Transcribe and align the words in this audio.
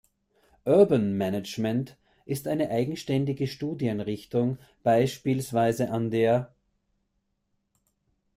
Urban 0.65 1.15
Management 1.15 1.95
ist 2.25 2.47
eine 2.47 2.71
eigenständige 2.71 3.45
Studienrichtung, 3.45 4.57
beispielsweise 4.81 5.91
an 5.91 6.09
der 6.09 6.55